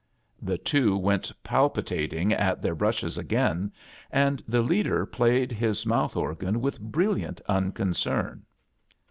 [0.41, 3.69] The two went palpitatii^ at theh brush es a^rain,
[4.09, 8.45] and the leader played his mouth organ with brilliant unconcern.